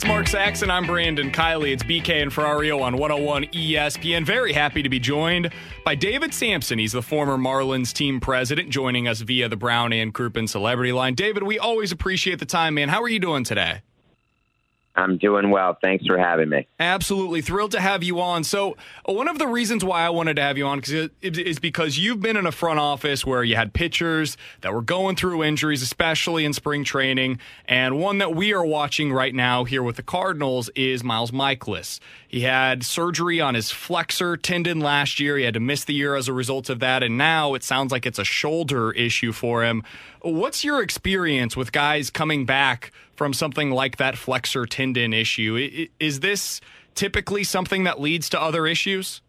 That's 0.00 0.08
Mark 0.08 0.28
Saxon. 0.28 0.70
I'm 0.70 0.86
Brandon 0.86 1.30
Kiley. 1.30 1.72
It's 1.74 1.82
BK 1.82 2.22
and 2.22 2.32
Ferrario 2.32 2.80
on 2.80 2.96
101 2.96 3.44
ESPN. 3.48 4.24
Very 4.24 4.54
happy 4.54 4.82
to 4.82 4.88
be 4.88 4.98
joined 4.98 5.50
by 5.84 5.94
David 5.94 6.32
Samson. 6.32 6.78
He's 6.78 6.92
the 6.92 7.02
former 7.02 7.36
Marlins 7.36 7.92
team 7.92 8.18
president, 8.18 8.70
joining 8.70 9.06
us 9.06 9.20
via 9.20 9.50
the 9.50 9.56
Brown 9.56 9.92
and 9.92 10.14
Crouppen 10.14 10.48
Celebrity 10.48 10.92
Line. 10.92 11.12
David, 11.12 11.42
we 11.42 11.58
always 11.58 11.92
appreciate 11.92 12.38
the 12.38 12.46
time, 12.46 12.76
man. 12.76 12.88
How 12.88 13.02
are 13.02 13.10
you 13.10 13.18
doing 13.18 13.44
today? 13.44 13.82
I'm 15.00 15.16
doing 15.16 15.50
well. 15.50 15.76
Thanks 15.80 16.06
for 16.06 16.18
having 16.18 16.48
me. 16.48 16.66
Absolutely 16.78 17.40
thrilled 17.40 17.72
to 17.72 17.80
have 17.80 18.02
you 18.02 18.20
on. 18.20 18.44
So, 18.44 18.76
uh, 19.08 19.12
one 19.12 19.28
of 19.28 19.38
the 19.38 19.46
reasons 19.46 19.84
why 19.84 20.02
I 20.02 20.10
wanted 20.10 20.36
to 20.36 20.42
have 20.42 20.58
you 20.58 20.66
on 20.66 20.82
is 21.22 21.58
because 21.58 21.98
you've 21.98 22.20
been 22.20 22.36
in 22.36 22.46
a 22.46 22.52
front 22.52 22.78
office 22.78 23.24
where 23.24 23.42
you 23.42 23.56
had 23.56 23.72
pitchers 23.72 24.36
that 24.60 24.72
were 24.72 24.82
going 24.82 25.16
through 25.16 25.42
injuries, 25.42 25.82
especially 25.82 26.44
in 26.44 26.52
spring 26.52 26.84
training. 26.84 27.38
And 27.66 27.98
one 27.98 28.18
that 28.18 28.34
we 28.34 28.52
are 28.52 28.64
watching 28.64 29.12
right 29.12 29.34
now 29.34 29.64
here 29.64 29.82
with 29.82 29.96
the 29.96 30.02
Cardinals 30.02 30.68
is 30.74 31.02
Miles 31.02 31.30
Mikolas. 31.30 32.00
He 32.30 32.42
had 32.42 32.84
surgery 32.84 33.40
on 33.40 33.56
his 33.56 33.72
flexor 33.72 34.36
tendon 34.36 34.78
last 34.78 35.18
year. 35.18 35.36
He 35.36 35.42
had 35.42 35.54
to 35.54 35.60
miss 35.60 35.82
the 35.82 35.94
year 35.94 36.14
as 36.14 36.28
a 36.28 36.32
result 36.32 36.70
of 36.70 36.78
that. 36.78 37.02
And 37.02 37.18
now 37.18 37.54
it 37.54 37.64
sounds 37.64 37.90
like 37.90 38.06
it's 38.06 38.20
a 38.20 38.24
shoulder 38.24 38.92
issue 38.92 39.32
for 39.32 39.64
him. 39.64 39.82
What's 40.22 40.62
your 40.62 40.80
experience 40.80 41.56
with 41.56 41.72
guys 41.72 42.08
coming 42.08 42.46
back 42.46 42.92
from 43.16 43.32
something 43.32 43.72
like 43.72 43.96
that 43.96 44.16
flexor 44.16 44.64
tendon 44.64 45.12
issue? 45.12 45.88
Is 45.98 46.20
this 46.20 46.60
typically 46.94 47.42
something 47.42 47.82
that 47.82 48.00
leads 48.00 48.28
to 48.28 48.40
other 48.40 48.64
issues? 48.64 49.22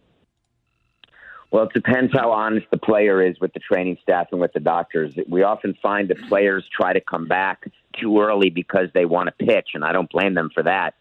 Well, 1.50 1.64
it 1.64 1.74
depends 1.74 2.14
how 2.14 2.32
honest 2.32 2.68
the 2.70 2.78
player 2.78 3.20
is 3.26 3.40
with 3.42 3.52
the 3.54 3.60
training 3.60 3.98
staff 4.04 4.28
and 4.32 4.40
with 4.40 4.54
the 4.54 4.60
doctors. 4.60 5.16
We 5.28 5.42
often 5.42 5.76
find 5.82 6.08
that 6.10 6.22
players 6.30 6.66
try 6.72 6.94
to 6.94 7.02
come 7.02 7.28
back 7.28 7.68
too 8.00 8.22
early 8.22 8.52
because 8.52 8.90
they 8.94 9.06
want 9.06 9.28
to 9.28 9.46
pitch, 9.46 9.70
and 9.74 9.84
I 9.84 9.92
don't 9.92 10.10
blame 10.10 10.36
them 10.36 10.52
for 10.54 10.62
that. 10.62 10.94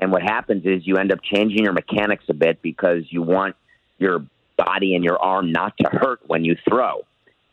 And 0.00 0.12
what 0.12 0.22
happens 0.22 0.64
is 0.64 0.86
you 0.86 0.96
end 0.96 1.12
up 1.12 1.20
changing 1.22 1.64
your 1.64 1.72
mechanics 1.72 2.24
a 2.28 2.34
bit 2.34 2.62
because 2.62 3.04
you 3.10 3.22
want 3.22 3.56
your 3.98 4.24
body 4.56 4.94
and 4.94 5.04
your 5.04 5.18
arm 5.18 5.52
not 5.52 5.76
to 5.78 5.88
hurt 5.90 6.20
when 6.26 6.44
you 6.44 6.56
throw. 6.68 7.02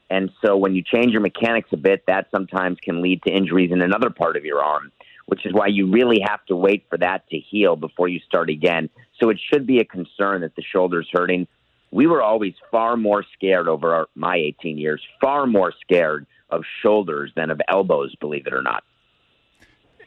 And 0.10 0.32
so 0.44 0.56
when 0.56 0.76
you 0.76 0.84
change 0.84 1.12
your 1.12 1.22
mechanics 1.22 1.70
a 1.72 1.78
bit, 1.78 2.06
that 2.08 2.28
sometimes 2.32 2.78
can 2.80 3.02
lead 3.02 3.24
to 3.24 3.32
injuries 3.32 3.72
in 3.72 3.82
another 3.82 4.12
part 4.12 4.38
of 4.38 4.46
your 4.46 4.64
arm, 4.64 4.92
which 5.26 5.46
is 5.46 5.54
why 5.54 5.68
you 5.68 5.92
really 5.92 6.20
have 6.24 6.46
to 6.46 6.56
wait 6.56 6.86
for 6.90 6.98
that 7.00 7.28
to 7.30 7.38
heal 7.38 7.76
before 7.76 8.08
you 8.08 8.20
start 8.20 8.50
again. 8.50 8.90
So 9.20 9.30
it 9.30 9.40
should 9.52 9.66
be 9.66 9.80
a 9.80 9.86
concern 9.86 10.42
that 10.42 10.56
the 10.56 10.62
shoulder's 10.62 11.10
hurting. 11.12 11.48
We 11.92 12.06
were 12.06 12.22
always 12.22 12.54
far 12.70 12.98
more 12.98 13.24
scared 13.34 13.68
over 13.68 13.96
our, 13.96 14.08
my 14.16 14.36
18 14.36 14.78
years, 14.78 15.02
far 15.20 15.48
more 15.48 15.74
scared 15.82 16.28
of 16.50 16.64
shoulders 16.84 17.32
than 17.36 17.50
of 17.50 17.60
elbows, 17.68 18.14
believe 18.16 18.46
it 18.46 18.54
or 18.54 18.62
not. 18.62 18.84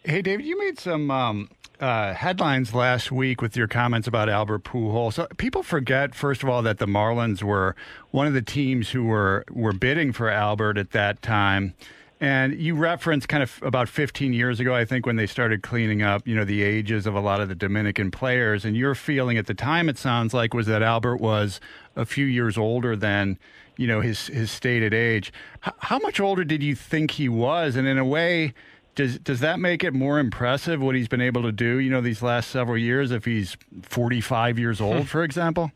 Hey, 0.09 0.23
David, 0.23 0.47
you 0.47 0.59
made 0.59 0.79
some 0.79 1.11
um, 1.11 1.51
uh, 1.81 2.15
headlines 2.15 2.75
last 2.75 3.13
week 3.13 3.43
with 3.43 3.59
your 3.59 3.69
comments 3.69 4.09
about 4.09 4.31
Albert 4.31 4.65
Pujols. 4.65 5.13
So 5.13 5.27
people 5.37 5.63
forget, 5.63 6.15
first 6.15 6.43
of 6.43 6.49
all, 6.49 6.63
that 6.63 6.79
the 6.79 6.87
Marlins 6.87 7.43
were 7.43 7.77
one 8.11 8.27
of 8.27 8.33
the 8.33 8.41
teams 8.41 8.89
who 8.89 9.05
were 9.05 9.45
were 9.51 9.75
bidding 9.75 10.15
for 10.15 10.31
Albert 10.31 10.79
at 10.79 10.93
that 10.93 11.21
time. 11.21 11.75
And 12.23 12.59
you 12.59 12.75
referenced 12.75 13.29
kind 13.29 13.43
of 13.43 13.61
about 13.63 13.91
15 13.91 14.33
years 14.33 14.61
ago, 14.61 14.75
I 14.75 14.87
think, 14.87 15.05
when 15.05 15.17
they 15.17 15.27
started 15.27 15.63
cleaning 15.63 16.01
up, 16.01 16.27
you 16.27 16.35
know, 16.35 16.45
the 16.47 16.63
ages 16.63 17.07
of 17.07 17.15
a 17.15 17.21
lot 17.21 17.43
of 17.43 17.51
the 17.51 17.55
Dominican 17.55 18.11
players. 18.11 18.65
And 18.65 18.75
your 18.75 18.95
feeling 18.95 19.37
at 19.37 19.47
the 19.47 19.53
time, 19.53 19.91
it 19.91 19.99
sounds 19.99 20.33
like, 20.33 20.55
was 20.55 20.67
that 20.69 20.83
Albert 20.83 21.19
was 21.19 21.61
a 21.97 22.07
few 22.07 22.25
years 22.25 22.57
older 22.57 22.97
than, 22.97 23.39
you 23.77 23.87
know, 23.87 24.01
his 24.01 24.29
his 24.29 24.51
stated 24.51 24.95
age. 24.95 25.35
H- 25.67 25.75
how 25.81 25.99
much 25.99 26.19
older 26.19 26.45
did 26.45 26.63
you 26.63 26.75
think 26.75 27.11
he 27.11 27.29
was? 27.29 27.77
And 27.77 27.87
in 27.87 27.99
a 27.99 28.07
way, 28.07 28.55
does 28.99 29.17
does 29.21 29.41
that 29.41 29.61
make 29.61 29.85
it 29.85 29.95
more 29.95 30.19
impressive 30.19 30.83
what 30.83 30.97
he's 30.97 31.07
been 31.07 31.21
able 31.21 31.43
to 31.43 31.53
do? 31.53 31.79
You 31.79 31.89
know, 31.89 32.01
these 32.01 32.21
last 32.21 32.51
several 32.51 32.77
years, 32.77 33.13
if 33.13 33.25
he's 33.25 33.57
45 33.83 34.59
years 34.59 34.81
old, 34.81 34.97
hmm. 34.97 35.03
for 35.05 35.23
example. 35.23 35.71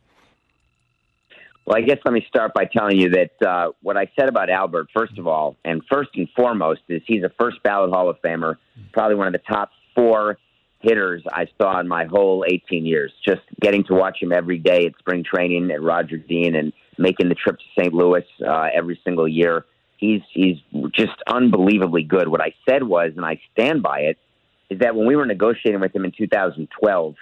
Well, 1.64 1.78
I 1.78 1.82
guess 1.82 1.98
let 2.04 2.12
me 2.12 2.26
start 2.26 2.52
by 2.52 2.64
telling 2.64 2.98
you 2.98 3.10
that 3.10 3.46
uh, 3.46 3.70
what 3.80 3.96
I 3.96 4.10
said 4.18 4.28
about 4.28 4.50
Albert, 4.50 4.88
first 4.92 5.16
of 5.16 5.28
all, 5.28 5.54
and 5.64 5.80
first 5.88 6.10
and 6.16 6.28
foremost, 6.36 6.80
is 6.88 7.00
he's 7.06 7.22
a 7.22 7.30
first 7.38 7.62
ballot 7.62 7.90
Hall 7.90 8.10
of 8.10 8.20
Famer, 8.20 8.56
probably 8.92 9.14
one 9.14 9.28
of 9.28 9.32
the 9.32 9.38
top 9.38 9.70
four 9.94 10.38
hitters 10.80 11.22
I 11.32 11.46
saw 11.60 11.78
in 11.78 11.86
my 11.86 12.06
whole 12.06 12.44
18 12.44 12.84
years. 12.84 13.12
Just 13.24 13.42
getting 13.60 13.84
to 13.84 13.94
watch 13.94 14.20
him 14.20 14.32
every 14.32 14.58
day 14.58 14.86
at 14.86 14.98
spring 14.98 15.22
training 15.22 15.70
at 15.70 15.80
Roger 15.80 16.16
Dean 16.16 16.56
and 16.56 16.72
making 16.98 17.28
the 17.28 17.36
trip 17.36 17.56
to 17.56 17.64
St. 17.80 17.94
Louis 17.94 18.24
uh, 18.44 18.66
every 18.74 19.00
single 19.04 19.28
year 19.28 19.64
he's 20.02 20.20
he's 20.32 20.56
just 20.92 21.16
unbelievably 21.26 22.02
good. 22.02 22.28
What 22.28 22.42
I 22.42 22.54
said 22.68 22.82
was, 22.82 23.12
and 23.16 23.24
I 23.24 23.40
stand 23.52 23.82
by 23.82 24.00
it, 24.00 24.18
is 24.68 24.80
that 24.80 24.94
when 24.94 25.06
we 25.06 25.16
were 25.16 25.24
negotiating 25.24 25.80
with 25.80 25.94
him 25.94 26.04
in 26.04 26.12
2012, 26.12 27.14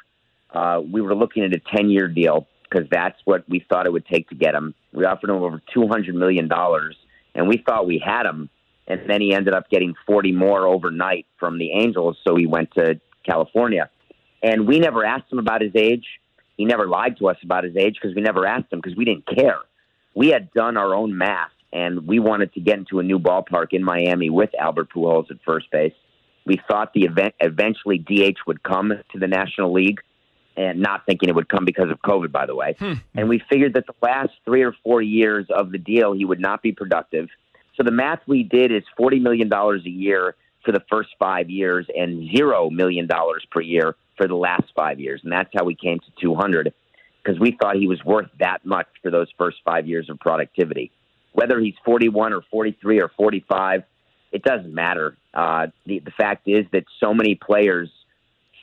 uh, 0.52 0.80
we 0.90 1.00
were 1.00 1.14
looking 1.14 1.44
at 1.44 1.52
a 1.52 1.60
10 1.76 1.90
year 1.90 2.08
deal 2.08 2.48
because 2.68 2.88
that's 2.90 3.18
what 3.24 3.48
we 3.48 3.64
thought 3.68 3.86
it 3.86 3.92
would 3.92 4.06
take 4.06 4.28
to 4.30 4.34
get 4.34 4.54
him. 4.54 4.74
We 4.92 5.04
offered 5.04 5.30
him 5.30 5.36
over 5.36 5.62
200 5.72 6.14
million 6.14 6.48
dollars, 6.48 6.96
and 7.34 7.46
we 7.46 7.62
thought 7.64 7.86
we 7.86 8.02
had 8.04 8.26
him. 8.26 8.48
And 8.88 9.08
then 9.08 9.20
he 9.20 9.32
ended 9.32 9.54
up 9.54 9.70
getting 9.70 9.94
40 10.06 10.32
more 10.32 10.66
overnight 10.66 11.26
from 11.38 11.58
the 11.58 11.70
Angels, 11.72 12.16
so 12.26 12.34
he 12.34 12.46
went 12.46 12.72
to 12.74 13.00
California. 13.24 13.88
And 14.42 14.66
we 14.66 14.80
never 14.80 15.04
asked 15.04 15.30
him 15.30 15.38
about 15.38 15.60
his 15.60 15.76
age. 15.76 16.06
He 16.56 16.64
never 16.64 16.88
lied 16.88 17.18
to 17.18 17.28
us 17.28 17.36
about 17.44 17.62
his 17.62 17.76
age 17.76 17.98
because 18.00 18.16
we 18.16 18.22
never 18.22 18.46
asked 18.46 18.72
him 18.72 18.80
because 18.80 18.96
we 18.96 19.04
didn't 19.04 19.26
care. 19.26 19.58
We 20.14 20.28
had 20.28 20.50
done 20.52 20.76
our 20.76 20.94
own 20.94 21.16
math 21.16 21.52
and 21.72 22.06
we 22.06 22.18
wanted 22.18 22.52
to 22.54 22.60
get 22.60 22.78
into 22.78 22.98
a 22.98 23.02
new 23.02 23.18
ballpark 23.18 23.68
in 23.72 23.84
Miami 23.84 24.30
with 24.30 24.50
Albert 24.58 24.88
Pujols 24.94 25.30
at 25.30 25.38
first 25.44 25.70
base. 25.70 25.94
We 26.44 26.60
thought 26.68 26.92
the 26.94 27.04
event 27.04 27.34
eventually 27.40 27.98
DH 27.98 28.38
would 28.46 28.62
come 28.62 28.92
to 29.12 29.18
the 29.18 29.28
National 29.28 29.72
League, 29.72 30.00
and 30.56 30.80
not 30.80 31.06
thinking 31.06 31.28
it 31.28 31.34
would 31.34 31.48
come 31.48 31.64
because 31.64 31.90
of 31.90 32.00
COVID, 32.02 32.32
by 32.32 32.44
the 32.44 32.54
way. 32.54 32.74
Hmm. 32.78 32.94
And 33.14 33.28
we 33.28 33.40
figured 33.48 33.74
that 33.74 33.86
the 33.86 33.94
last 34.02 34.32
three 34.44 34.62
or 34.62 34.74
four 34.82 35.00
years 35.00 35.46
of 35.48 35.70
the 35.70 35.78
deal, 35.78 36.12
he 36.12 36.24
would 36.24 36.40
not 36.40 36.62
be 36.62 36.72
productive. 36.72 37.28
So 37.76 37.84
the 37.84 37.92
math 37.92 38.20
we 38.26 38.42
did 38.42 38.72
is 38.72 38.82
forty 38.96 39.20
million 39.20 39.48
dollars 39.48 39.82
a 39.86 39.90
year 39.90 40.34
for 40.64 40.72
the 40.72 40.82
first 40.90 41.10
five 41.18 41.48
years, 41.48 41.86
and 41.96 42.28
zero 42.36 42.68
million 42.68 43.06
dollars 43.06 43.46
per 43.50 43.60
year 43.60 43.94
for 44.16 44.26
the 44.26 44.34
last 44.34 44.64
five 44.76 45.00
years, 45.00 45.20
and 45.22 45.32
that's 45.32 45.50
how 45.54 45.64
we 45.64 45.74
came 45.74 45.98
to 46.00 46.06
two 46.20 46.34
hundred 46.34 46.74
because 47.22 47.38
we 47.38 47.56
thought 47.60 47.76
he 47.76 47.86
was 47.86 48.02
worth 48.04 48.28
that 48.38 48.64
much 48.64 48.86
for 49.02 49.10
those 49.10 49.28
first 49.38 49.58
five 49.64 49.86
years 49.86 50.08
of 50.08 50.18
productivity 50.18 50.90
whether 51.32 51.58
he's 51.60 51.74
41 51.84 52.32
or 52.32 52.42
43 52.50 53.00
or 53.00 53.10
45, 53.16 53.82
it 54.32 54.42
doesn't 54.42 54.74
matter. 54.74 55.16
Uh, 55.34 55.68
the, 55.86 56.00
the 56.00 56.10
fact 56.12 56.46
is 56.46 56.66
that 56.72 56.84
so 56.98 57.14
many 57.14 57.34
players 57.34 57.90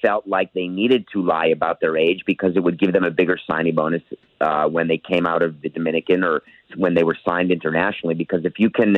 felt 0.01 0.27
like 0.27 0.53
they 0.53 0.67
needed 0.67 1.05
to 1.13 1.23
lie 1.23 1.47
about 1.47 1.79
their 1.81 1.97
age 1.97 2.23
because 2.25 2.55
it 2.55 2.59
would 2.59 2.79
give 2.79 2.93
them 2.93 3.03
a 3.03 3.11
bigger 3.11 3.37
signing 3.49 3.75
bonus 3.75 4.03
uh, 4.41 4.65
when 4.67 4.87
they 4.87 4.97
came 4.97 5.25
out 5.25 5.41
of 5.41 5.61
the 5.61 5.69
Dominican 5.69 6.23
or 6.23 6.43
when 6.75 6.93
they 6.93 7.03
were 7.03 7.17
signed 7.27 7.51
internationally. 7.51 8.15
Because 8.15 8.45
if 8.45 8.53
you 8.57 8.69
can 8.69 8.97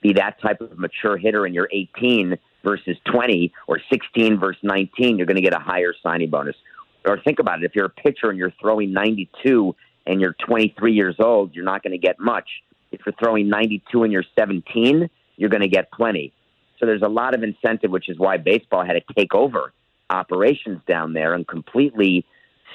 be 0.00 0.14
that 0.14 0.40
type 0.40 0.60
of 0.60 0.78
mature 0.78 1.18
hitter 1.18 1.44
and 1.44 1.54
you're 1.54 1.68
18 1.72 2.36
versus 2.64 2.96
20 3.10 3.52
or 3.66 3.80
16 3.92 4.38
versus 4.38 4.60
19, 4.62 5.16
you're 5.16 5.26
going 5.26 5.36
to 5.36 5.42
get 5.42 5.54
a 5.54 5.60
higher 5.60 5.94
signing 6.02 6.30
bonus. 6.30 6.56
Or 7.04 7.20
think 7.22 7.38
about 7.38 7.62
it: 7.62 7.64
if 7.64 7.74
you're 7.74 7.86
a 7.86 7.90
pitcher 7.90 8.30
and 8.30 8.38
you're 8.38 8.52
throwing 8.60 8.92
92 8.92 9.74
and 10.06 10.20
you're 10.20 10.34
23 10.46 10.92
years 10.92 11.16
old, 11.18 11.54
you're 11.54 11.64
not 11.64 11.82
going 11.82 11.92
to 11.92 11.98
get 11.98 12.18
much 12.18 12.48
if 12.92 13.00
you're 13.04 13.14
throwing 13.22 13.48
92 13.48 14.02
and 14.02 14.12
you're 14.12 14.24
17, 14.38 15.08
you're 15.36 15.50
going 15.50 15.62
to 15.62 15.68
get 15.68 15.90
plenty. 15.92 16.32
So 16.78 16.86
there's 16.86 17.02
a 17.02 17.08
lot 17.08 17.34
of 17.34 17.42
incentive, 17.42 17.90
which 17.90 18.08
is 18.08 18.18
why 18.18 18.38
baseball 18.38 18.84
had 18.84 18.94
to 18.94 19.14
take 19.14 19.34
over 19.34 19.72
operations 20.08 20.80
down 20.88 21.12
there 21.12 21.34
and 21.34 21.46
completely 21.46 22.26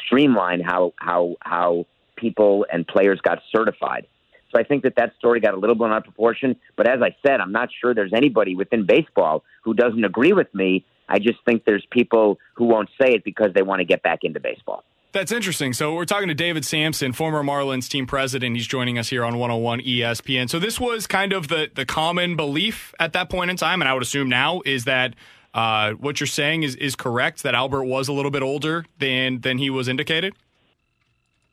streamline 0.05 0.61
how 0.61 0.93
how 0.97 1.35
how 1.41 1.85
people 2.15 2.65
and 2.71 2.87
players 2.87 3.19
got 3.21 3.39
certified. 3.51 4.07
So 4.51 4.59
I 4.59 4.63
think 4.63 4.83
that 4.83 4.95
that 4.95 5.13
story 5.17 5.39
got 5.39 5.53
a 5.53 5.57
little 5.57 5.75
blown 5.75 5.91
out 5.91 5.97
of 5.97 6.03
proportion. 6.03 6.55
But 6.77 6.87
as 6.87 7.01
I 7.01 7.15
said, 7.25 7.41
I'm 7.41 7.51
not 7.51 7.69
sure 7.81 7.93
there's 7.93 8.13
anybody 8.13 8.55
within 8.55 8.85
baseball 8.85 9.43
who 9.63 9.73
doesn't 9.73 10.03
agree 10.03 10.31
with 10.31 10.53
me. 10.53 10.85
I 11.09 11.19
just 11.19 11.39
think 11.45 11.65
there's 11.65 11.85
people 11.91 12.39
who 12.53 12.65
won't 12.65 12.89
say 13.01 13.09
it 13.13 13.23
because 13.23 13.53
they 13.53 13.63
want 13.63 13.79
to 13.79 13.85
get 13.85 14.01
back 14.01 14.19
into 14.23 14.39
baseball. 14.39 14.83
That's 15.15 15.31
interesting. 15.31 15.71
So 15.71 15.93
we're 15.93 16.03
talking 16.03 16.27
to 16.27 16.33
David 16.33 16.65
Samson, 16.65 17.13
former 17.13 17.41
Marlins 17.41 17.87
team 17.87 18.05
president. 18.05 18.57
He's 18.57 18.67
joining 18.67 18.99
us 18.99 19.07
here 19.07 19.23
on 19.23 19.37
101 19.37 19.79
ESPN. 19.79 20.49
So 20.49 20.59
this 20.59 20.77
was 20.77 21.07
kind 21.07 21.31
of 21.31 21.47
the 21.47 21.71
the 21.73 21.85
common 21.85 22.35
belief 22.35 22.93
at 22.99 23.13
that 23.13 23.29
point 23.29 23.49
in 23.49 23.55
time, 23.55 23.81
and 23.81 23.87
I 23.87 23.93
would 23.93 24.03
assume 24.03 24.27
now 24.27 24.59
is 24.65 24.83
that 24.83 25.13
uh, 25.53 25.91
what 25.93 26.19
you're 26.19 26.27
saying 26.27 26.63
is 26.63 26.75
is 26.75 26.97
correct 26.97 27.43
that 27.43 27.55
Albert 27.55 27.85
was 27.85 28.09
a 28.09 28.11
little 28.11 28.29
bit 28.29 28.43
older 28.43 28.83
than 28.99 29.39
than 29.39 29.57
he 29.57 29.69
was 29.69 29.87
indicated. 29.87 30.33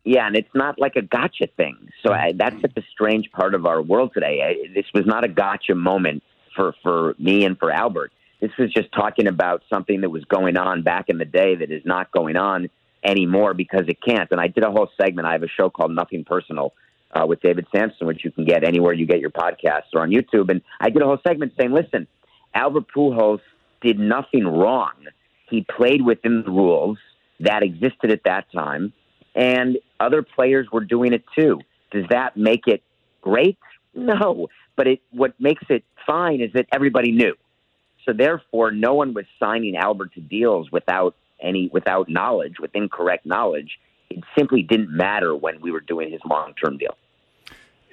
Yeah, 0.03 0.27
and 0.27 0.35
it's 0.35 0.53
not 0.57 0.81
like 0.81 0.97
a 0.97 1.03
gotcha 1.03 1.47
thing. 1.57 1.77
So 2.05 2.13
I, 2.13 2.33
that's 2.35 2.61
such 2.63 2.77
a 2.77 2.83
strange 2.91 3.31
part 3.31 3.55
of 3.55 3.65
our 3.65 3.81
world 3.81 4.11
today. 4.13 4.43
I, 4.43 4.75
this 4.75 4.87
was 4.93 5.07
not 5.07 5.23
a 5.23 5.29
gotcha 5.29 5.77
moment 5.77 6.25
for 6.57 6.75
for 6.83 7.15
me 7.17 7.45
and 7.45 7.57
for 7.57 7.71
Albert. 7.71 8.11
This 8.41 8.51
was 8.59 8.73
just 8.73 8.91
talking 8.91 9.29
about 9.29 9.63
something 9.71 10.01
that 10.01 10.11
was 10.11 10.25
going 10.25 10.57
on 10.57 10.83
back 10.83 11.05
in 11.07 11.19
the 11.19 11.25
day 11.25 11.55
that 11.55 11.71
is 11.71 11.87
not 11.87 12.11
going 12.11 12.35
on 12.37 12.69
anymore 13.05 13.55
because 13.55 13.83
it 13.89 13.99
can't. 14.03 14.31
And 14.31 14.41
I 14.41 14.49
did 14.49 14.65
a 14.65 14.71
whole 14.71 14.89
segment. 15.01 15.27
I 15.27 15.33
have 15.33 15.43
a 15.43 15.49
show 15.49 15.71
called 15.71 15.93
Nothing 15.93 16.25
Personal 16.25 16.73
uh, 17.13 17.27
with 17.27 17.41
David 17.41 17.67
Samson, 17.75 18.07
which 18.07 18.25
you 18.25 18.31
can 18.31 18.45
get 18.45 18.65
anywhere 18.65 18.93
you 18.93 19.07
get 19.07 19.21
your 19.21 19.31
podcasts 19.31 19.93
or 19.95 20.03
on 20.03 20.11
YouTube. 20.11 20.51
And 20.51 20.63
I 20.81 20.91
did 20.91 21.03
a 21.03 21.07
whole 21.07 21.19
segment 21.27 21.53
saying, 21.59 21.73
listen, 21.73 22.07
Albert 22.55 22.87
Pujols 22.95 23.41
did 23.81 23.99
nothing 23.99 24.47
wrong. 24.47 24.93
He 25.49 25.67
played 25.77 26.03
within 26.03 26.43
the 26.45 26.51
rules 26.51 26.99
that 27.41 27.63
existed 27.63 28.11
at 28.11 28.23
that 28.25 28.51
time, 28.53 28.93
and 29.35 29.79
other 30.01 30.23
players 30.23 30.69
were 30.73 30.85
doing 30.85 31.13
it 31.13 31.25
too. 31.37 31.61
Does 31.91 32.05
that 32.11 32.37
make 32.37 32.67
it 32.67 32.83
great? 33.21 33.59
No, 33.95 34.49
but 34.77 34.87
it 34.87 35.01
what 35.11 35.39
makes 35.39 35.65
it 35.69 35.85
fine 36.07 36.41
is 36.41 36.53
that 36.55 36.67
everybody 36.73 37.13
knew. 37.13 37.35
So 38.07 38.13
therefore, 38.13 38.71
no 38.71 38.95
one 38.95 39.15
was 39.15 39.27
signing 39.39 39.77
Albert 39.77 40.15
to 40.15 40.21
deals 40.21 40.71
without 40.73 41.15
any 41.43 41.69
without 41.73 42.09
knowledge, 42.09 42.55
with 42.61 42.71
incorrect 42.75 43.27
knowledge. 43.27 43.79
It 44.11 44.23
simply 44.37 44.63
didn't 44.63 44.91
matter 44.91 45.35
when 45.35 45.61
we 45.61 45.71
were 45.71 45.81
doing 45.81 46.11
his 46.11 46.21
long 46.29 46.55
term 46.55 46.79
deal. 46.79 46.97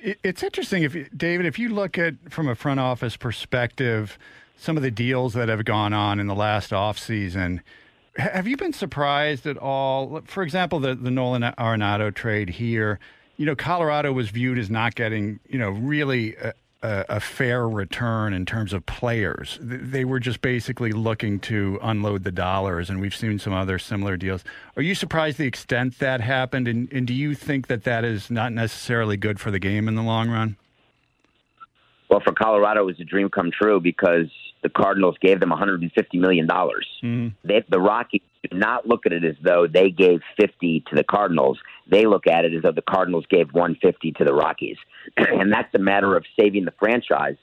It's 0.02 0.44
interesting, 0.44 0.84
if 0.84 0.96
David, 1.16 1.46
if 1.46 1.60
you 1.60 1.70
look 1.70 1.98
at 1.98 2.16
from 2.30 2.48
a 2.48 2.56
front 2.56 2.80
office 2.80 3.18
perspective, 3.18 4.18
some 4.58 4.78
of 4.78 4.84
the 4.84 4.92
deals 4.92 5.34
that 5.34 5.50
have 5.50 5.66
gone 5.66 5.94
on 5.94 6.20
in 6.20 6.28
the 6.28 6.36
last 6.36 6.72
offseason, 6.72 7.60
have 8.16 8.48
you 8.48 8.58
been 8.58 8.74
surprised 8.74 9.46
at 9.46 9.58
all? 9.58 10.22
For 10.26 10.44
example, 10.44 10.80
the, 10.80 10.96
the 10.96 11.12
Nolan 11.12 11.42
Arenado 11.42 12.14
trade 12.14 12.50
here, 12.50 13.00
you 13.38 13.46
know, 13.46 13.56
Colorado 13.56 14.12
was 14.12 14.30
viewed 14.30 14.58
as 14.58 14.70
not 14.70 14.96
getting, 14.96 15.40
you 15.48 15.60
know, 15.60 15.70
really 15.70 16.36
a, 16.38 16.54
a, 16.82 17.06
a, 17.10 17.20
fair 17.20 17.68
return 17.68 18.34
in 18.34 18.46
terms 18.46 18.74
of 18.74 18.86
players. 18.86 19.58
They 19.62 20.06
were 20.06 20.20
just 20.20 20.42
basically 20.42 20.92
looking 20.92 21.40
to 21.42 21.80
unload 21.82 22.24
the 22.24 22.32
dollars, 22.32 22.90
and 22.90 23.02
we've 23.02 23.16
seen 23.16 23.40
some 23.40 23.54
other 23.54 23.78
similar 23.80 24.18
deals. 24.18 24.44
Are 24.76 24.82
you 24.82 24.96
surprised 24.96 25.38
the 25.38 25.48
extent 25.48 26.00
that 26.00 26.22
happened, 26.22 26.68
and, 26.68 26.92
and 26.92 27.06
do 27.06 27.14
you 27.14 27.36
think 27.36 27.68
that 27.68 27.84
that 27.84 28.06
is 28.06 28.32
not 28.32 28.54
necessarily 28.54 29.18
good 29.18 29.40
for 29.40 29.52
the 29.52 29.60
game 29.60 29.88
in 29.88 29.96
the 29.96 30.04
long 30.04 30.30
run? 30.30 30.56
Well, 32.10 32.22
for 32.22 32.34
Colorado, 32.34 32.82
it 32.82 32.86
was 32.86 33.00
a 33.00 33.04
dream 33.04 33.30
come 33.30 33.52
true 33.52 33.80
because 33.80 34.30
the 34.62 34.70
Cardinals 34.70 35.16
gave 35.22 35.40
them 35.40 35.50
150 35.50 36.18
million 36.18 36.48
dollars. 36.48 36.88
Mm-hmm. 37.04 37.58
The 37.70 37.80
Rockies 37.80 38.22
do 38.50 38.58
not 38.58 38.88
look 38.88 39.06
at 39.06 39.14
it 39.14 39.24
as 39.24 39.36
though 39.44 39.68
they 39.68 39.90
gave 39.90 40.22
50 40.40 40.84
to 40.90 40.96
the 40.96 41.04
Cardinals. 41.04 41.60
They 41.90 42.06
look 42.06 42.28
at 42.28 42.46
it 42.46 42.54
as 42.54 42.64
though 42.64 42.72
the 42.72 42.82
Cardinals 42.82 43.26
gave 43.30 43.54
150 43.54 44.12
to 44.14 44.24
the 44.24 44.34
Rockies, 44.34 44.78
and 45.18 45.52
that's 45.52 45.74
a 45.74 45.80
matter 45.80 46.16
of 46.16 46.26
saving 46.40 46.66
the 46.66 46.74
franchise 46.80 47.38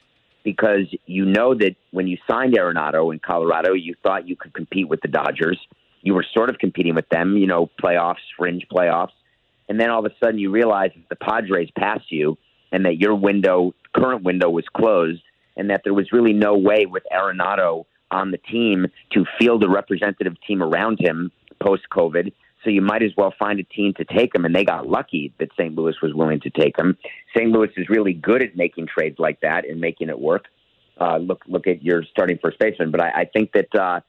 because 0.47 0.87
you 1.07 1.25
know 1.25 1.55
that 1.55 1.75
when 1.91 2.07
you 2.07 2.19
signed 2.31 2.55
Arenado 2.55 3.13
in 3.13 3.19
Colorado, 3.19 3.73
you 3.73 3.97
thought 4.05 4.29
you 4.29 4.37
could 4.37 4.55
compete 4.55 4.89
with 4.89 5.01
the 5.01 5.09
Dodgers. 5.09 5.59
You 6.03 6.15
were 6.15 6.25
sort 6.33 6.51
of 6.51 6.59
competing 6.59 6.95
with 6.95 7.09
them, 7.09 7.37
you 7.37 7.49
know, 7.49 7.69
playoffs, 7.83 8.23
fringe 8.39 8.65
playoffs, 8.73 9.11
and 9.69 9.81
then 9.81 9.91
all 9.91 10.07
of 10.07 10.13
a 10.13 10.15
sudden 10.25 10.39
you 10.39 10.53
realize 10.53 10.93
that 10.95 11.09
the 11.09 11.17
Padres 11.17 11.69
passed 11.77 12.13
you 12.13 12.39
and 12.71 12.85
that 12.85 12.97
your 12.97 13.17
window, 13.17 13.75
current 13.93 14.23
window, 14.23 14.49
was 14.49 14.65
closed, 14.73 15.23
and 15.57 15.71
that 15.71 15.83
there 15.85 15.95
was 15.95 16.13
really 16.13 16.33
no 16.33 16.57
way 16.57 16.87
with 16.87 17.03
Arenado 17.13 17.87
on 18.11 18.31
the 18.31 18.39
team 18.39 18.87
to 19.13 19.25
field 19.39 19.65
a 19.65 19.69
representative 19.69 20.35
team 20.47 20.63
around 20.63 20.99
him 21.01 21.31
post 21.61 21.83
COVID. 21.91 22.33
So 22.65 22.71
you 22.71 22.83
might 22.83 23.03
as 23.03 23.13
well 23.17 23.33
find 23.39 23.61
a 23.61 23.63
team 23.63 23.95
to 23.95 24.05
take 24.05 24.35
him, 24.35 24.45
and 24.45 24.55
they 24.55 24.65
got 24.65 24.89
lucky 24.89 25.33
that 25.39 25.51
St. 25.59 25.75
Louis 25.75 25.95
was 26.03 26.15
willing 26.15 26.41
to 26.41 26.51
take 26.51 26.77
him. 26.77 26.97
St. 27.37 27.51
Louis 27.51 27.69
is 27.77 27.89
really 27.89 28.13
good 28.13 28.43
at 28.43 28.57
making 28.57 28.89
trades 28.89 29.19
like 29.19 29.41
that 29.41 29.69
and 29.69 29.81
making 29.81 30.09
it 30.09 30.19
work. 30.19 30.47
Uh, 31.01 31.19
look, 31.19 31.43
look 31.47 31.67
at 31.67 31.83
your 31.83 32.03
starting 32.11 32.39
first 32.43 32.59
baseman, 32.59 32.91
but 32.91 33.01
I, 33.01 33.11
I 33.11 33.25
think 33.27 33.53
that 33.53 33.75
uh, 33.75 34.01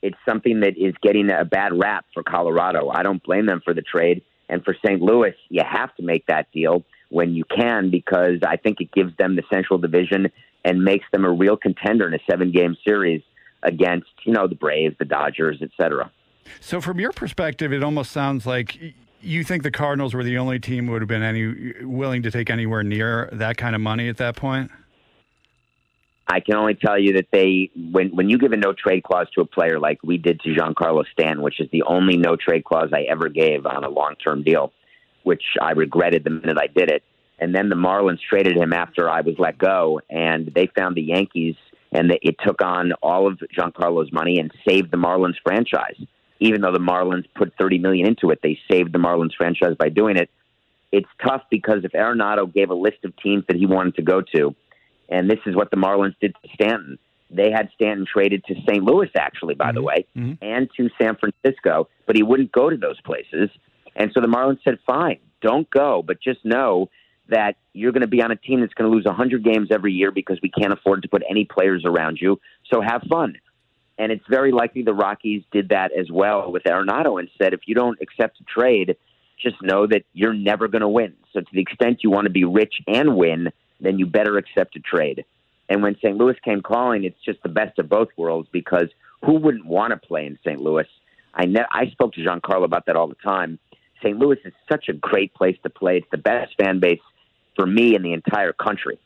it's 0.00 0.16
something 0.28 0.60
that 0.60 0.76
is 0.76 0.94
getting 1.02 1.30
a 1.30 1.44
bad 1.44 1.72
rap 1.78 2.06
for 2.12 2.22
Colorado. 2.22 2.88
I 2.88 3.02
don't 3.02 3.22
blame 3.22 3.46
them 3.46 3.60
for 3.64 3.74
the 3.74 3.82
trade, 3.82 4.22
and 4.48 4.64
for 4.64 4.74
St. 4.84 5.00
Louis, 5.00 5.34
you 5.48 5.62
have 5.64 5.94
to 5.96 6.02
make 6.02 6.26
that 6.26 6.50
deal 6.52 6.84
when 7.10 7.34
you 7.34 7.44
can 7.44 7.90
because 7.90 8.38
I 8.44 8.56
think 8.56 8.80
it 8.80 8.90
gives 8.92 9.16
them 9.16 9.36
the 9.36 9.42
Central 9.52 9.78
Division 9.78 10.28
and 10.64 10.84
makes 10.84 11.06
them 11.12 11.24
a 11.24 11.30
real 11.30 11.56
contender 11.56 12.06
in 12.06 12.14
a 12.14 12.18
seven 12.30 12.52
game 12.52 12.76
series 12.84 13.22
against, 13.62 14.10
you 14.24 14.32
know, 14.32 14.46
the 14.46 14.54
Braves, 14.54 14.96
the 14.98 15.04
Dodgers, 15.04 15.58
et 15.62 15.70
cetera. 15.76 16.10
So 16.60 16.80
from 16.80 16.98
your 16.98 17.12
perspective, 17.12 17.72
it 17.72 17.82
almost 17.82 18.10
sounds 18.10 18.46
like 18.46 18.78
you 19.20 19.44
think 19.44 19.62
the 19.62 19.70
Cardinals 19.70 20.14
were 20.14 20.24
the 20.24 20.38
only 20.38 20.58
team 20.58 20.88
would 20.88 21.00
have 21.00 21.08
been 21.08 21.22
any 21.22 21.84
willing 21.84 22.22
to 22.22 22.30
take 22.30 22.50
anywhere 22.50 22.82
near 22.82 23.28
that 23.32 23.56
kind 23.56 23.74
of 23.74 23.80
money 23.80 24.08
at 24.08 24.16
that 24.16 24.36
point. 24.36 24.70
I 26.26 26.40
can 26.40 26.54
only 26.54 26.74
tell 26.74 26.98
you 26.98 27.14
that 27.14 27.26
they, 27.32 27.70
when 27.76 28.14
when 28.16 28.28
you 28.30 28.38
give 28.38 28.52
a 28.52 28.56
no 28.56 28.72
trade 28.72 29.02
clause 29.02 29.26
to 29.34 29.42
a 29.42 29.44
player 29.44 29.78
like 29.78 30.02
we 30.02 30.18
did 30.18 30.40
to 30.40 30.54
Giancarlo 30.54 31.04
Stanton, 31.12 31.42
which 31.42 31.60
is 31.60 31.68
the 31.72 31.82
only 31.82 32.16
no 32.16 32.36
trade 32.36 32.64
clause 32.64 32.90
I 32.92 33.02
ever 33.02 33.28
gave 33.28 33.66
on 33.66 33.84
a 33.84 33.88
long 33.88 34.14
term 34.16 34.42
deal, 34.42 34.72
which 35.24 35.42
I 35.60 35.72
regretted 35.72 36.24
the 36.24 36.30
minute 36.30 36.56
I 36.58 36.68
did 36.68 36.90
it. 36.90 37.02
And 37.42 37.52
then 37.52 37.68
the 37.70 37.74
Marlins 37.74 38.20
traded 38.20 38.56
him 38.56 38.72
after 38.72 39.10
I 39.10 39.20
was 39.22 39.34
let 39.36 39.58
go, 39.58 40.00
and 40.08 40.46
they 40.54 40.68
found 40.76 40.94
the 40.94 41.02
Yankees, 41.02 41.56
and 41.90 42.08
the, 42.08 42.16
it 42.22 42.36
took 42.38 42.62
on 42.62 42.92
all 43.02 43.26
of 43.26 43.40
Giancarlo's 43.58 44.12
money 44.12 44.38
and 44.38 44.52
saved 44.66 44.92
the 44.92 44.96
Marlins 44.96 45.34
franchise. 45.42 45.96
Even 46.38 46.60
though 46.60 46.70
the 46.70 46.78
Marlins 46.78 47.24
put 47.34 47.52
thirty 47.60 47.78
million 47.78 48.06
into 48.06 48.30
it, 48.30 48.38
they 48.44 48.60
saved 48.70 48.92
the 48.92 49.00
Marlins 49.00 49.34
franchise 49.36 49.74
by 49.76 49.88
doing 49.88 50.16
it. 50.16 50.30
It's 50.92 51.08
tough 51.20 51.42
because 51.50 51.78
if 51.82 51.90
Arenado 51.90 52.46
gave 52.52 52.70
a 52.70 52.74
list 52.74 53.04
of 53.04 53.12
teams 53.16 53.42
that 53.48 53.56
he 53.56 53.66
wanted 53.66 53.96
to 53.96 54.02
go 54.02 54.22
to, 54.36 54.54
and 55.08 55.28
this 55.28 55.40
is 55.44 55.56
what 55.56 55.72
the 55.72 55.76
Marlins 55.76 56.14
did 56.20 56.36
to 56.44 56.48
Stanton. 56.54 56.96
They 57.28 57.50
had 57.50 57.70
Stanton 57.74 58.06
traded 58.06 58.44
to 58.44 58.54
St. 58.68 58.84
Louis, 58.84 59.10
actually, 59.18 59.56
by 59.56 59.66
mm-hmm. 59.66 59.74
the 59.74 59.82
way, 59.82 60.06
mm-hmm. 60.16 60.44
and 60.44 60.68
to 60.76 60.90
San 60.96 61.16
Francisco, 61.16 61.88
but 62.06 62.14
he 62.14 62.22
wouldn't 62.22 62.52
go 62.52 62.70
to 62.70 62.76
those 62.76 63.00
places. 63.00 63.50
And 63.96 64.12
so 64.14 64.20
the 64.20 64.28
Marlins 64.28 64.62
said, 64.62 64.78
fine, 64.86 65.18
don't 65.40 65.68
go, 65.70 66.04
but 66.06 66.22
just 66.22 66.44
know 66.44 66.88
that 67.32 67.56
you're 67.72 67.92
going 67.92 68.02
to 68.02 68.08
be 68.08 68.22
on 68.22 68.30
a 68.30 68.36
team 68.36 68.60
that's 68.60 68.74
going 68.74 68.90
to 68.90 68.94
lose 68.94 69.04
100 69.04 69.44
games 69.44 69.68
every 69.70 69.92
year 69.92 70.10
because 70.10 70.38
we 70.42 70.50
can't 70.50 70.72
afford 70.72 71.02
to 71.02 71.08
put 71.08 71.22
any 71.28 71.44
players 71.44 71.84
around 71.84 72.18
you. 72.20 72.40
So 72.72 72.80
have 72.80 73.02
fun. 73.08 73.36
And 73.98 74.10
it's 74.10 74.24
very 74.28 74.52
likely 74.52 74.82
the 74.82 74.94
Rockies 74.94 75.42
did 75.52 75.68
that 75.70 75.90
as 75.98 76.10
well 76.10 76.50
with 76.50 76.64
Arenado 76.64 77.18
and 77.18 77.28
said, 77.38 77.52
if 77.52 77.60
you 77.66 77.74
don't 77.74 77.98
accept 78.00 78.40
a 78.40 78.44
trade, 78.44 78.96
just 79.40 79.56
know 79.62 79.86
that 79.86 80.02
you're 80.12 80.34
never 80.34 80.68
going 80.68 80.82
to 80.82 80.88
win. 80.88 81.14
So 81.32 81.40
to 81.40 81.46
the 81.52 81.60
extent 81.60 82.00
you 82.02 82.10
want 82.10 82.24
to 82.26 82.30
be 82.30 82.44
rich 82.44 82.74
and 82.86 83.16
win, 83.16 83.48
then 83.80 83.98
you 83.98 84.06
better 84.06 84.38
accept 84.38 84.76
a 84.76 84.80
trade. 84.80 85.24
And 85.68 85.82
when 85.82 85.96
St. 85.96 86.16
Louis 86.16 86.36
came 86.44 86.62
calling, 86.62 87.04
it's 87.04 87.22
just 87.24 87.42
the 87.42 87.48
best 87.48 87.78
of 87.78 87.88
both 87.88 88.08
worlds 88.16 88.48
because 88.52 88.88
who 89.24 89.34
wouldn't 89.34 89.66
want 89.66 89.92
to 89.92 89.96
play 89.96 90.26
in 90.26 90.38
St. 90.44 90.60
Louis? 90.60 90.86
I 91.34 91.46
ne- 91.46 91.64
I 91.70 91.86
spoke 91.90 92.12
to 92.14 92.20
Giancarlo 92.20 92.64
about 92.64 92.86
that 92.86 92.96
all 92.96 93.08
the 93.08 93.14
time. 93.16 93.58
St. 94.02 94.18
Louis 94.18 94.38
is 94.44 94.52
such 94.70 94.88
a 94.88 94.92
great 94.92 95.32
place 95.34 95.56
to 95.62 95.70
play. 95.70 95.98
It's 95.98 96.10
the 96.10 96.18
best 96.18 96.54
fan 96.60 96.80
base 96.80 97.00
for 97.56 97.66
me 97.66 97.94
and 97.94 98.04
the 98.04 98.12
entire 98.12 98.52
country. 98.52 98.98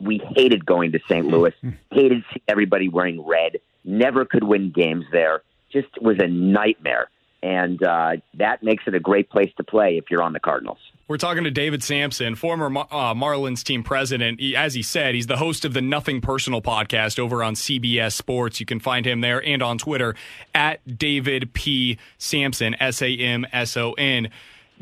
We 0.00 0.20
hated 0.36 0.66
going 0.66 0.92
to 0.92 1.00
St. 1.08 1.26
Louis, 1.26 1.54
hated 1.90 2.24
seeing 2.30 2.42
everybody 2.48 2.88
wearing 2.88 3.24
red, 3.24 3.58
never 3.84 4.24
could 4.24 4.44
win 4.44 4.72
games 4.74 5.04
there. 5.12 5.42
Just 5.72 5.88
was 6.00 6.16
a 6.18 6.26
nightmare. 6.26 7.08
And 7.42 7.82
uh, 7.82 8.12
that 8.34 8.62
makes 8.62 8.84
it 8.86 8.94
a 8.94 9.00
great 9.00 9.28
place 9.28 9.50
to 9.56 9.64
play 9.64 9.98
if 9.98 10.04
you're 10.10 10.22
on 10.22 10.32
the 10.32 10.38
Cardinals. 10.38 10.78
We're 11.08 11.16
talking 11.16 11.42
to 11.42 11.50
David 11.50 11.82
Samson, 11.82 12.36
former 12.36 12.66
uh, 12.66 13.14
Marlins 13.14 13.64
team 13.64 13.82
president. 13.82 14.40
He, 14.40 14.54
as 14.54 14.74
he 14.74 14.82
said, 14.82 15.16
he's 15.16 15.26
the 15.26 15.36
host 15.36 15.64
of 15.64 15.74
the 15.74 15.82
Nothing 15.82 16.20
Personal 16.20 16.62
podcast 16.62 17.18
over 17.18 17.42
on 17.42 17.54
CBS 17.54 18.12
Sports. 18.12 18.60
You 18.60 18.66
can 18.66 18.78
find 18.78 19.04
him 19.04 19.20
there 19.20 19.44
and 19.44 19.60
on 19.60 19.76
Twitter 19.76 20.14
at 20.54 20.98
David 20.98 21.52
P. 21.52 21.98
Samson, 22.16 22.76
S 22.78 23.02
A 23.02 23.14
M 23.16 23.44
S 23.52 23.76
O 23.76 23.92
N. 23.94 24.30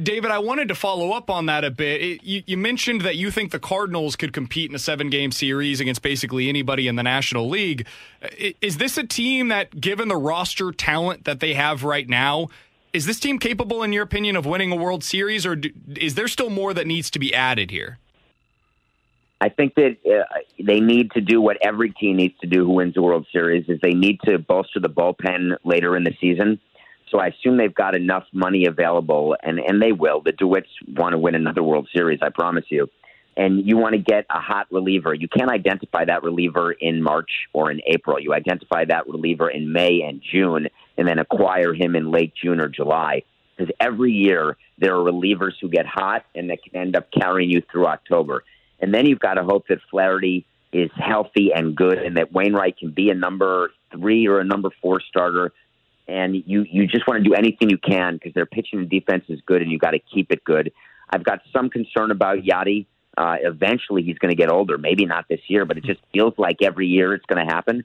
David, 0.02 0.30
I 0.30 0.38
wanted 0.38 0.68
to 0.68 0.74
follow 0.74 1.12
up 1.12 1.30
on 1.30 1.46
that 1.46 1.64
a 1.64 1.70
bit. 1.70 2.00
It, 2.00 2.24
you, 2.24 2.42
you, 2.46 2.56
mentioned 2.56 3.02
that 3.02 3.16
you 3.16 3.30
think 3.30 3.50
the 3.50 3.58
Cardinals 3.58 4.16
could 4.16 4.32
compete 4.32 4.70
in 4.70 4.76
a 4.76 4.78
seven 4.78 5.10
game 5.10 5.32
series 5.32 5.80
against 5.80 6.02
basically 6.02 6.48
anybody 6.48 6.88
in 6.88 6.96
the 6.96 7.02
National 7.02 7.48
League. 7.48 7.86
Is 8.60 8.78
this 8.78 8.96
a 8.96 9.06
team 9.06 9.48
that, 9.48 9.80
given 9.80 10.08
the 10.08 10.16
roster 10.16 10.72
talent 10.72 11.24
that 11.24 11.40
they 11.40 11.54
have 11.54 11.84
right 11.84 12.08
now, 12.08 12.48
is 12.92 13.06
this 13.06 13.20
team 13.20 13.38
capable, 13.38 13.82
in 13.82 13.92
your 13.92 14.02
opinion, 14.02 14.36
of 14.36 14.46
winning 14.46 14.72
a 14.72 14.76
World 14.76 15.04
Series, 15.04 15.46
or 15.46 15.56
do, 15.56 15.70
is 15.96 16.14
there 16.14 16.28
still 16.28 16.50
more 16.50 16.74
that 16.74 16.86
needs 16.86 17.10
to 17.10 17.18
be 17.18 17.34
added 17.34 17.70
here? 17.70 17.98
I 19.40 19.48
think 19.48 19.74
that 19.76 19.96
uh, 20.04 20.38
they 20.62 20.80
need 20.80 21.12
to 21.12 21.20
do 21.20 21.40
what 21.40 21.56
every 21.62 21.90
team 21.90 22.16
needs 22.16 22.34
to 22.40 22.46
do 22.46 22.66
who 22.66 22.74
wins 22.74 22.94
the 22.94 23.02
World 23.02 23.26
Series 23.32 23.68
is 23.68 23.80
they 23.80 23.94
need 23.94 24.20
to 24.26 24.38
bolster 24.38 24.80
the 24.80 24.90
bullpen 24.90 25.56
later 25.64 25.96
in 25.96 26.04
the 26.04 26.14
season. 26.20 26.60
So 27.10 27.18
I 27.18 27.28
assume 27.28 27.56
they've 27.56 27.74
got 27.74 27.94
enough 27.94 28.24
money 28.32 28.66
available, 28.66 29.36
and 29.42 29.58
and 29.58 29.82
they 29.82 29.92
will. 29.92 30.20
The 30.20 30.32
DeWitts 30.32 30.70
want 30.96 31.12
to 31.12 31.18
win 31.18 31.34
another 31.34 31.62
World 31.62 31.88
Series, 31.94 32.20
I 32.22 32.28
promise 32.28 32.64
you. 32.68 32.88
And 33.36 33.66
you 33.66 33.76
want 33.76 33.94
to 33.94 34.00
get 34.00 34.26
a 34.28 34.40
hot 34.40 34.66
reliever. 34.70 35.14
You 35.14 35.28
can't 35.28 35.50
identify 35.50 36.04
that 36.04 36.22
reliever 36.22 36.72
in 36.72 37.02
March 37.02 37.30
or 37.52 37.70
in 37.70 37.80
April. 37.86 38.20
You 38.20 38.34
identify 38.34 38.84
that 38.86 39.08
reliever 39.08 39.48
in 39.48 39.72
May 39.72 40.02
and 40.02 40.20
June, 40.32 40.68
and 40.98 41.08
then 41.08 41.18
acquire 41.18 41.72
him 41.72 41.96
in 41.96 42.10
late 42.10 42.32
June 42.40 42.60
or 42.60 42.68
July. 42.68 43.22
Because 43.56 43.74
every 43.80 44.12
year 44.12 44.56
there 44.78 44.94
are 44.96 45.04
relievers 45.04 45.52
who 45.60 45.68
get 45.68 45.86
hot 45.86 46.24
and 46.34 46.50
that 46.50 46.62
can 46.62 46.80
end 46.80 46.96
up 46.96 47.08
carrying 47.12 47.50
you 47.50 47.62
through 47.70 47.86
October. 47.86 48.42
And 48.80 48.94
then 48.94 49.06
you've 49.06 49.20
got 49.20 49.34
to 49.34 49.44
hope 49.44 49.66
that 49.68 49.78
Flaherty 49.90 50.46
is 50.72 50.90
healthy 50.94 51.52
and 51.54 51.76
good, 51.76 51.98
and 51.98 52.16
that 52.16 52.32
Wainwright 52.32 52.78
can 52.78 52.90
be 52.90 53.10
a 53.10 53.14
number 53.14 53.70
three 53.92 54.26
or 54.26 54.40
a 54.40 54.44
number 54.44 54.70
four 54.80 55.00
starter. 55.00 55.52
And 56.10 56.34
you 56.34 56.64
you 56.68 56.88
just 56.88 57.06
want 57.06 57.22
to 57.22 57.28
do 57.28 57.34
anything 57.34 57.70
you 57.70 57.78
can 57.78 58.14
because 58.14 58.34
their 58.34 58.46
pitching 58.46 58.80
and 58.80 58.90
defense 58.90 59.24
is 59.28 59.40
good, 59.46 59.62
and 59.62 59.70
you 59.70 59.78
got 59.78 59.92
to 59.92 60.00
keep 60.00 60.32
it 60.32 60.42
good. 60.44 60.72
I've 61.08 61.22
got 61.22 61.40
some 61.52 61.70
concern 61.70 62.10
about 62.10 62.38
Yadi. 62.38 62.86
Uh, 63.16 63.36
eventually, 63.42 64.02
he's 64.02 64.18
going 64.18 64.30
to 64.30 64.36
get 64.36 64.50
older. 64.50 64.76
Maybe 64.76 65.06
not 65.06 65.26
this 65.28 65.40
year, 65.46 65.64
but 65.64 65.78
it 65.78 65.84
just 65.84 66.00
feels 66.12 66.34
like 66.36 66.62
every 66.62 66.88
year 66.88 67.14
it's 67.14 67.26
going 67.26 67.46
to 67.46 67.52
happen. 67.52 67.84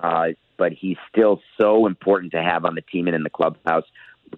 Uh, 0.00 0.28
but 0.56 0.72
he's 0.72 0.96
still 1.10 1.40
so 1.60 1.86
important 1.86 2.32
to 2.32 2.42
have 2.42 2.64
on 2.64 2.76
the 2.76 2.80
team 2.80 3.06
and 3.06 3.16
in 3.16 3.22
the 3.24 3.30
clubhouse. 3.30 3.84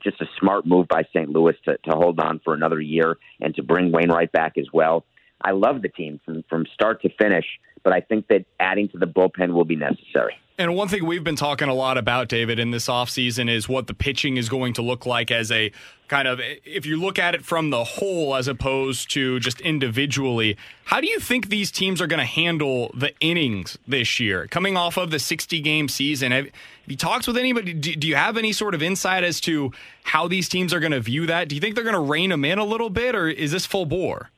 Just 0.02 0.20
a 0.20 0.26
smart 0.38 0.66
move 0.66 0.88
by 0.88 1.02
St. 1.12 1.28
Louis 1.28 1.54
to, 1.64 1.76
to 1.84 1.90
hold 1.90 2.20
on 2.20 2.40
for 2.44 2.54
another 2.54 2.80
year 2.80 3.18
and 3.40 3.54
to 3.56 3.62
bring 3.62 3.92
Wainwright 3.92 4.32
back 4.32 4.56
as 4.58 4.66
well. 4.72 5.04
I 5.42 5.52
love 5.52 5.82
the 5.82 5.88
team 5.88 6.20
from 6.24 6.42
from 6.48 6.66
start 6.72 7.02
to 7.02 7.10
finish, 7.10 7.44
but 7.82 7.92
I 7.92 8.00
think 8.00 8.28
that 8.28 8.46
adding 8.58 8.88
to 8.90 8.98
the 8.98 9.06
bullpen 9.06 9.52
will 9.52 9.64
be 9.64 9.76
necessary. 9.76 10.38
And 10.58 10.74
one 10.74 10.88
thing 10.88 11.04
we've 11.04 11.22
been 11.22 11.36
talking 11.36 11.68
a 11.68 11.74
lot 11.74 11.98
about, 11.98 12.28
David, 12.28 12.58
in 12.58 12.70
this 12.70 12.86
offseason 12.88 13.50
is 13.50 13.68
what 13.68 13.88
the 13.88 13.94
pitching 13.94 14.38
is 14.38 14.48
going 14.48 14.72
to 14.74 14.82
look 14.82 15.04
like 15.04 15.30
as 15.30 15.52
a 15.52 15.70
kind 16.08 16.26
of, 16.26 16.40
if 16.64 16.86
you 16.86 16.98
look 16.98 17.18
at 17.18 17.34
it 17.34 17.44
from 17.44 17.68
the 17.68 17.84
whole 17.84 18.34
as 18.34 18.48
opposed 18.48 19.10
to 19.10 19.38
just 19.40 19.60
individually. 19.60 20.56
How 20.84 21.02
do 21.02 21.08
you 21.08 21.20
think 21.20 21.50
these 21.50 21.70
teams 21.70 22.00
are 22.00 22.06
going 22.06 22.20
to 22.20 22.24
handle 22.24 22.90
the 22.94 23.12
innings 23.20 23.76
this 23.86 24.18
year? 24.18 24.46
Coming 24.46 24.78
off 24.78 24.96
of 24.96 25.10
the 25.10 25.18
60 25.18 25.60
game 25.60 25.90
season, 25.90 26.32
have, 26.32 26.48
you 26.86 26.96
talked 26.96 27.26
with 27.26 27.36
anybody? 27.36 27.74
Do, 27.74 27.94
do, 27.94 28.08
you 28.08 28.14
have 28.14 28.38
any 28.38 28.52
sort 28.52 28.74
of 28.74 28.82
insight 28.82 29.24
as 29.24 29.40
to 29.42 29.72
how 30.04 30.26
these 30.26 30.48
teams 30.48 30.72
are 30.72 30.80
going 30.80 30.92
to 30.92 31.00
view 31.00 31.26
that? 31.26 31.48
Do 31.48 31.54
you 31.54 31.60
think 31.60 31.74
they're 31.74 31.84
going 31.84 31.94
to 31.94 32.00
rein 32.00 32.30
them 32.30 32.46
in 32.46 32.58
a 32.58 32.64
little 32.64 32.88
bit, 32.88 33.14
or 33.14 33.28
is 33.28 33.52
this 33.52 33.66
full 33.66 33.84
bore? 33.84 34.30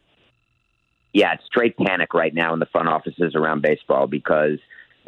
yeah, 1.12 1.34
it's 1.34 1.44
straight 1.46 1.76
panic 1.76 2.14
right 2.14 2.34
now 2.34 2.52
in 2.52 2.60
the 2.60 2.66
front 2.66 2.88
offices 2.88 3.34
around 3.34 3.62
baseball 3.62 4.06
because 4.06 4.58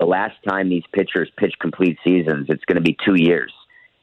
the 0.01 0.07
last 0.07 0.37
time 0.49 0.71
these 0.71 0.83
pitchers 0.93 1.31
pitch 1.37 1.55
complete 1.61 1.99
seasons, 2.03 2.47
it's 2.49 2.65
going 2.65 2.77
to 2.77 2.83
be 2.83 2.97
two 3.05 3.15
years. 3.15 3.53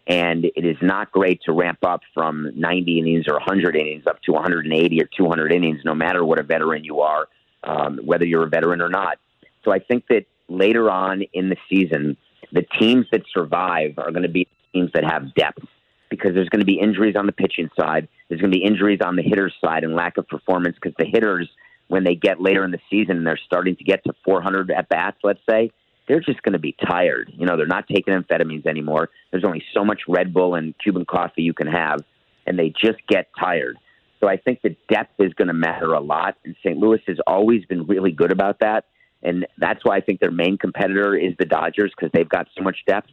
And 0.05 0.45
it 0.45 0.63
is 0.63 0.77
not 0.81 1.11
great 1.11 1.41
to 1.45 1.51
ramp 1.51 1.79
up 1.83 2.01
from 2.13 2.51
90 2.55 2.99
innings 2.99 3.25
or 3.27 3.33
100 3.33 3.75
innings 3.75 4.03
up 4.07 4.21
to 4.21 4.31
180 4.31 5.01
or 5.01 5.09
200 5.17 5.51
innings, 5.51 5.81
no 5.83 5.93
matter 5.93 6.23
what 6.23 6.39
a 6.39 6.43
veteran 6.43 6.85
you 6.85 7.01
are, 7.01 7.27
um, 7.63 7.99
whether 8.05 8.25
you're 8.25 8.45
a 8.45 8.49
veteran 8.49 8.79
or 8.79 8.89
not. 8.89 9.17
So 9.65 9.73
I 9.73 9.79
think 9.79 10.05
that 10.07 10.25
later 10.47 10.89
on 10.89 11.23
in 11.33 11.49
the 11.49 11.57
season, 11.67 12.15
the 12.53 12.65
teams 12.79 13.07
that 13.11 13.23
survive 13.33 13.95
are 13.97 14.11
going 14.11 14.23
to 14.23 14.29
be 14.29 14.47
teams 14.73 14.91
that 14.93 15.03
have 15.03 15.33
depth 15.33 15.65
because 16.09 16.33
there's 16.35 16.47
going 16.47 16.61
to 16.61 16.65
be 16.65 16.79
injuries 16.79 17.15
on 17.17 17.25
the 17.25 17.33
pitching 17.33 17.69
side. 17.77 18.07
There's 18.29 18.39
going 18.39 18.53
to 18.53 18.57
be 18.57 18.63
injuries 18.63 18.99
on 19.03 19.17
the 19.17 19.23
hitter's 19.23 19.55
side 19.61 19.83
and 19.83 19.93
lack 19.93 20.17
of 20.17 20.27
performance 20.27 20.77
because 20.81 20.95
the 20.99 21.05
hitters– 21.05 21.49
when 21.87 22.03
they 22.03 22.15
get 22.15 22.41
later 22.41 22.63
in 22.63 22.71
the 22.71 22.79
season 22.89 23.17
and 23.17 23.27
they're 23.27 23.39
starting 23.45 23.75
to 23.77 23.83
get 23.83 24.03
to 24.03 24.13
400 24.25 24.71
at 24.71 24.89
bats, 24.89 25.17
let's 25.23 25.39
say, 25.49 25.71
they're 26.07 26.21
just 26.21 26.41
going 26.43 26.53
to 26.53 26.59
be 26.59 26.75
tired. 26.87 27.31
You 27.35 27.45
know, 27.45 27.57
they're 27.57 27.65
not 27.65 27.87
taking 27.87 28.13
amphetamines 28.13 28.65
anymore. 28.65 29.09
There's 29.31 29.43
only 29.43 29.63
so 29.73 29.83
much 29.83 30.01
Red 30.07 30.33
Bull 30.33 30.55
and 30.55 30.73
Cuban 30.79 31.05
coffee 31.05 31.43
you 31.43 31.53
can 31.53 31.67
have, 31.67 31.99
and 32.45 32.57
they 32.57 32.69
just 32.69 32.99
get 33.07 33.27
tired. 33.39 33.77
So 34.19 34.27
I 34.27 34.37
think 34.37 34.61
the 34.61 34.75
depth 34.89 35.19
is 35.19 35.33
going 35.33 35.49
to 35.49 35.53
matter 35.53 35.93
a 35.93 35.99
lot, 35.99 36.35
and 36.43 36.55
St. 36.63 36.77
Louis 36.77 37.01
has 37.07 37.17
always 37.27 37.65
been 37.65 37.85
really 37.85 38.11
good 38.11 38.31
about 38.31 38.59
that. 38.59 38.85
And 39.23 39.45
that's 39.57 39.83
why 39.83 39.97
I 39.97 40.01
think 40.01 40.19
their 40.19 40.31
main 40.31 40.57
competitor 40.57 41.15
is 41.15 41.33
the 41.37 41.45
Dodgers 41.45 41.91
because 41.95 42.11
they've 42.13 42.29
got 42.29 42.47
so 42.55 42.63
much 42.63 42.77
depth. 42.87 43.09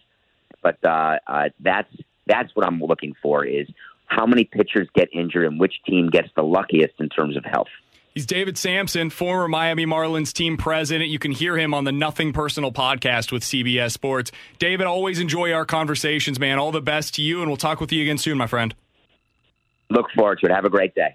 But 0.63 0.79
uh, 0.85 1.19
uh, 1.27 1.49
that's 1.61 1.93
that's 2.27 2.55
what 2.55 2.67
I'm 2.67 2.81
looking 2.81 3.15
for 3.23 3.45
is 3.45 3.67
how 4.07 4.27
many 4.27 4.45
pitchers 4.45 4.89
get 4.95 5.09
injured 5.13 5.47
and 5.47 5.59
which 5.59 5.75
team 5.87 6.09
gets 6.09 6.29
the 6.37 6.43
luckiest 6.43 6.95
in 7.01 7.09
terms 7.09 7.37
of 7.37 7.45
health. 7.45 7.69
He's 8.15 8.27
David 8.27 8.57
Samson, 8.57 9.11
former 9.11 9.49
Miami 9.49 9.87
Marlins 9.87 10.33
team 10.33 10.57
president. 10.57 11.11
You 11.11 11.19
can 11.19 11.33
hear 11.33 11.59
him 11.59 11.75
on 11.75 11.83
the 11.83 11.91
Nothing 11.91 12.33
Personal 12.33 12.71
podcast 12.71 13.33
with 13.33 13.43
CBS 13.43 13.91
Sports. 13.91 14.31
David, 14.61 14.87
always 14.87 15.19
enjoy 15.19 15.53
our 15.53 15.65
conversations, 15.65 16.39
man. 16.39 16.61
All 16.61 16.71
the 16.71 16.81
best 16.81 17.17
to 17.17 17.23
you, 17.23 17.41
and 17.41 17.51
we'll 17.51 17.57
talk 17.57 17.81
with 17.81 17.91
you 17.91 18.03
again 18.03 18.19
soon, 18.19 18.39
my 18.39 18.47
friend. 18.47 18.73
Look 19.91 20.07
forward 20.15 20.39
to 20.39 20.47
it. 20.47 20.53
Have 20.53 20.65
a 20.65 20.71
great 20.71 20.95
day. 20.95 21.13